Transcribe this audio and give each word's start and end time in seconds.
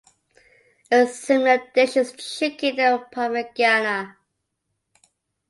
A 0.89 1.05
similar 1.05 1.61
dish 1.75 1.95
is 1.95 2.11
the 2.13 2.17
chicken 2.23 2.75
parmigiana. 3.11 4.15